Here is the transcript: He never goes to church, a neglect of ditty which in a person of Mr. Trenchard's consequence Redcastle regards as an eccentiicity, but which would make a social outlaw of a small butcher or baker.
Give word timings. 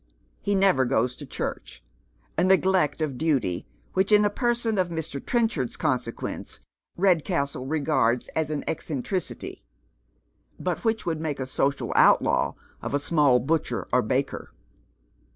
He 0.41 0.55
never 0.55 0.83
goes 0.83 1.15
to 1.17 1.27
church, 1.27 1.83
a 2.35 2.43
neglect 2.43 3.01
of 3.01 3.19
ditty 3.19 3.67
which 3.93 4.11
in 4.11 4.25
a 4.25 4.31
person 4.31 4.79
of 4.79 4.89
Mr. 4.89 5.23
Trenchard's 5.23 5.77
consequence 5.77 6.59
Redcastle 6.97 7.67
regards 7.67 8.27
as 8.29 8.49
an 8.49 8.63
eccentiicity, 8.63 9.61
but 10.59 10.83
which 10.83 11.05
would 11.05 11.21
make 11.21 11.39
a 11.39 11.45
social 11.45 11.93
outlaw 11.95 12.55
of 12.81 12.95
a 12.95 12.99
small 12.99 13.39
butcher 13.39 13.87
or 13.93 14.01
baker. 14.01 14.51